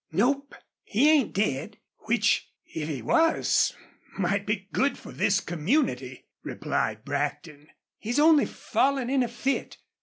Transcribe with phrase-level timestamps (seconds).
[0.11, 3.73] "Nope, he ain't dead, which if he was
[4.17, 7.67] might be good for this community," replied Brackton.
[7.99, 9.77] "He's only fallen in a fit.